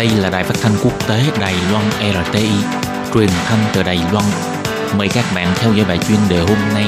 [0.00, 2.50] Đây là đài phát thanh quốc tế Đài Loan RTI,
[3.14, 4.24] truyền thanh từ Đài Loan.
[4.96, 6.86] Mời các bạn theo dõi bài chuyên đề hôm nay.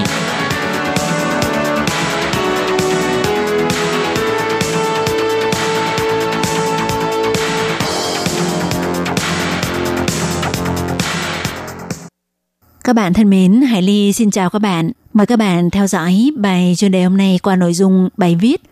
[12.84, 14.92] Các bạn thân mến, Hải Ly xin chào các bạn.
[15.12, 18.62] Mời các bạn theo dõi bài chuyên đề hôm nay qua nội dung bài viết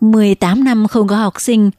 [0.00, 1.70] 18 năm không có học sinh.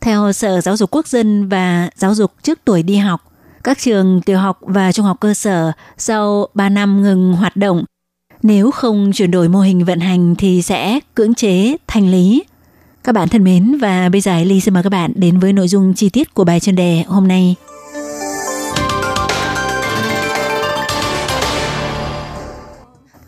[0.00, 3.32] Theo Sở Giáo dục Quốc dân và Giáo dục trước tuổi đi học,
[3.64, 7.84] các trường tiểu học và trung học cơ sở sau 3 năm ngừng hoạt động,
[8.42, 12.44] nếu không chuyển đổi mô hình vận hành thì sẽ cưỡng chế thanh lý.
[13.04, 15.68] Các bạn thân mến và bây giờ Ly xin mời các bạn đến với nội
[15.68, 17.56] dung chi tiết của bài chuyên đề hôm nay.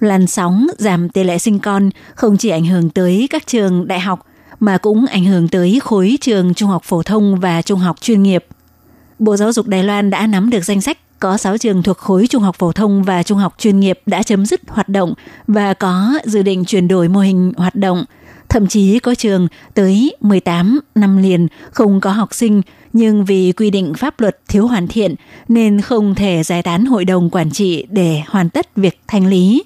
[0.00, 4.00] làn sóng giảm tỷ lệ sinh con không chỉ ảnh hưởng tới các trường đại
[4.00, 4.26] học
[4.60, 8.22] mà cũng ảnh hưởng tới khối trường trung học phổ thông và trung học chuyên
[8.22, 8.44] nghiệp.
[9.18, 12.26] Bộ Giáo dục Đài Loan đã nắm được danh sách có 6 trường thuộc khối
[12.26, 15.14] trung học phổ thông và trung học chuyên nghiệp đã chấm dứt hoạt động
[15.46, 18.04] và có dự định chuyển đổi mô hình hoạt động.
[18.48, 23.70] Thậm chí có trường tới 18 năm liền không có học sinh, nhưng vì quy
[23.70, 25.14] định pháp luật thiếu hoàn thiện
[25.48, 29.62] nên không thể giải tán hội đồng quản trị để hoàn tất việc thanh lý.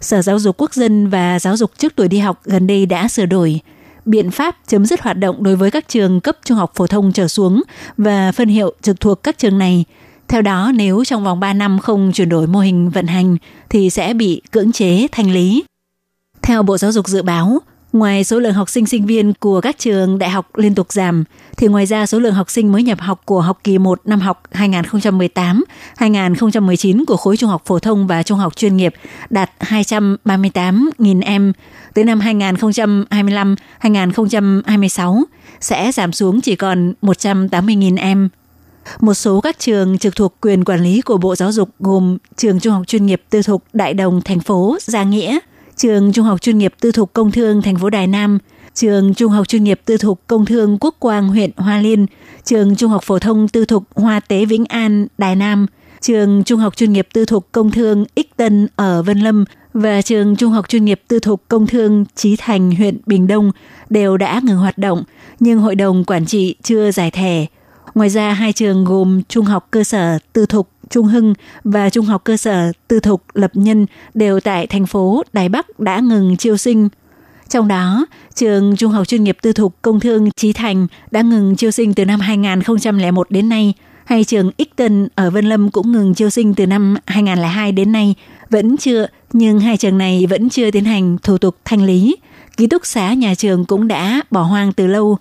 [0.00, 3.08] Sở Giáo dục Quốc dân và Giáo dục trước tuổi đi học gần đây đã
[3.08, 3.60] sửa đổi
[4.06, 7.12] biện pháp chấm dứt hoạt động đối với các trường cấp trung học phổ thông
[7.12, 7.62] trở xuống
[7.96, 9.84] và phân hiệu trực thuộc các trường này.
[10.28, 13.36] Theo đó, nếu trong vòng 3 năm không chuyển đổi mô hình vận hành
[13.68, 15.64] thì sẽ bị cưỡng chế thanh lý.
[16.42, 17.58] Theo Bộ Giáo dục dự báo,
[17.96, 21.24] Ngoài số lượng học sinh sinh viên của các trường đại học liên tục giảm,
[21.56, 24.20] thì ngoài ra số lượng học sinh mới nhập học của học kỳ 1 năm
[24.20, 28.94] học 2018-2019 của khối trung học phổ thông và trung học chuyên nghiệp
[29.30, 31.52] đạt 238.000 em.
[31.94, 32.20] Tới năm
[33.80, 35.22] 2025-2026
[35.60, 38.28] sẽ giảm xuống chỉ còn 180.000 em.
[39.00, 42.60] Một số các trường trực thuộc quyền quản lý của Bộ Giáo dục gồm trường
[42.60, 45.38] trung học chuyên nghiệp tư thục Đại Đồng thành phố Gia Nghĩa–
[45.76, 48.38] trường Trung học chuyên nghiệp tư thục Công thương thành phố Đài Nam,
[48.74, 52.06] trường Trung học chuyên nghiệp tư thục Công thương Quốc Quang huyện Hoa Liên,
[52.44, 55.66] trường Trung học phổ thông tư thục Hoa Tế Vĩnh An, Đài Nam,
[56.00, 59.44] trường Trung học chuyên nghiệp tư thục Công thương Ích Tân ở Vân Lâm
[59.74, 63.52] và trường Trung học chuyên nghiệp tư thục Công thương Chí Thành huyện Bình Đông
[63.90, 65.02] đều đã ngừng hoạt động,
[65.40, 67.46] nhưng hội đồng quản trị chưa giải thể.
[67.94, 72.06] Ngoài ra, hai trường gồm Trung học cơ sở tư thục Trung Hưng và Trung
[72.06, 76.36] học cơ sở Tư thục Lập Nhân đều tại thành phố Đài Bắc đã ngừng
[76.36, 76.88] chiêu sinh.
[77.48, 81.56] Trong đó, trường Trung học chuyên nghiệp Tư thục Công thương Trí Thành đã ngừng
[81.56, 83.74] chiêu sinh từ năm 2001 đến nay,
[84.04, 84.72] hay trường Ích
[85.14, 88.14] ở Vân Lâm cũng ngừng chiêu sinh từ năm 2002 đến nay,
[88.50, 92.16] vẫn chưa, nhưng hai trường này vẫn chưa tiến hành thủ tục thanh lý.
[92.56, 95.18] Ký túc xá nhà trường cũng đã bỏ hoang từ lâu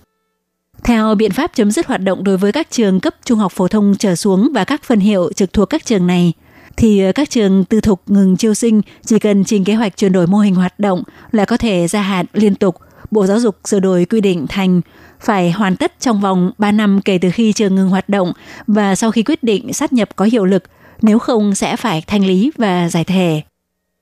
[0.86, 3.68] theo biện pháp chấm dứt hoạt động đối với các trường cấp trung học phổ
[3.68, 6.34] thông trở xuống và các phân hiệu trực thuộc các trường này,
[6.78, 10.28] thì các trường tư thục ngừng chiêu sinh chỉ cần trình kế hoạch chuyển đổi
[10.28, 12.76] mô hình hoạt động là có thể gia hạn liên tục.
[13.12, 14.82] Bộ Giáo dục sửa đổi quy định thành
[15.20, 18.34] phải hoàn tất trong vòng 3 năm kể từ khi trường ngừng hoạt động
[18.68, 20.64] và sau khi quyết định sát nhập có hiệu lực,
[21.02, 23.42] nếu không sẽ phải thanh lý và giải thể.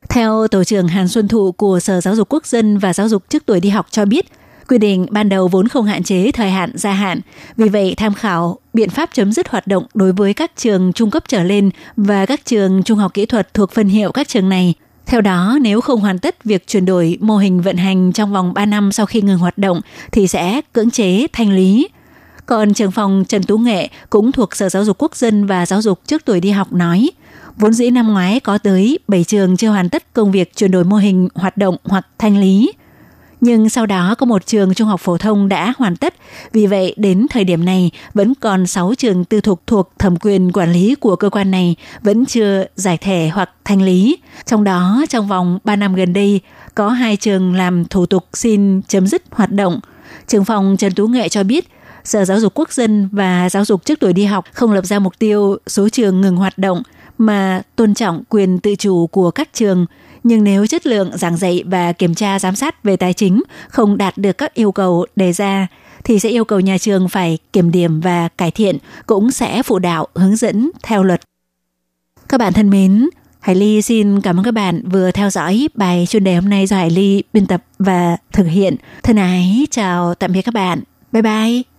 [0.09, 3.23] Theo Tổ trưởng Hàn Xuân Thụ của Sở Giáo dục Quốc dân và Giáo dục
[3.29, 4.25] trước tuổi đi học cho biết,
[4.67, 7.21] Quy định ban đầu vốn không hạn chế thời hạn gia hạn,
[7.57, 11.11] vì vậy tham khảo biện pháp chấm dứt hoạt động đối với các trường trung
[11.11, 14.49] cấp trở lên và các trường trung học kỹ thuật thuộc phân hiệu các trường
[14.49, 14.73] này.
[15.05, 18.53] Theo đó, nếu không hoàn tất việc chuyển đổi mô hình vận hành trong vòng
[18.53, 19.81] 3 năm sau khi ngừng hoạt động
[20.11, 21.87] thì sẽ cưỡng chế thanh lý.
[22.45, 25.81] Còn trường phòng Trần Tú Nghệ cũng thuộc Sở Giáo dục Quốc dân và Giáo
[25.81, 27.09] dục trước tuổi đi học nói,
[27.57, 30.83] vốn dĩ năm ngoái có tới 7 trường chưa hoàn tất công việc chuyển đổi
[30.83, 32.73] mô hình hoạt động hoặc thanh lý–
[33.43, 36.13] nhưng sau đó có một trường trung học phổ thông đã hoàn tất.
[36.51, 40.51] Vì vậy, đến thời điểm này, vẫn còn 6 trường tư thục thuộc thẩm quyền
[40.51, 44.17] quản lý của cơ quan này vẫn chưa giải thể hoặc thanh lý.
[44.45, 46.39] Trong đó, trong vòng 3 năm gần đây,
[46.75, 49.79] có hai trường làm thủ tục xin chấm dứt hoạt động.
[50.27, 51.69] Trường phòng Trần Tú Nghệ cho biết,
[52.03, 54.99] Sở Giáo dục Quốc dân và Giáo dục trước tuổi đi học không lập ra
[54.99, 56.83] mục tiêu số trường ngừng hoạt động
[57.25, 59.85] mà tôn trọng quyền tự chủ của các trường–
[60.23, 63.97] nhưng nếu chất lượng giảng dạy và kiểm tra giám sát về tài chính không
[63.97, 65.67] đạt được các yêu cầu đề ra
[66.03, 69.79] thì sẽ yêu cầu nhà trường phải kiểm điểm và cải thiện, cũng sẽ phụ
[69.79, 71.21] đạo hướng dẫn theo luật.
[72.29, 73.09] Các bạn thân mến,
[73.39, 76.67] Hải Ly xin cảm ơn các bạn vừa theo dõi bài chuyên đề hôm nay
[76.67, 78.75] do Hải Ly biên tập và thực hiện.
[79.03, 80.81] Thân ái chào tạm biệt các bạn.
[81.11, 81.72] Bye bye.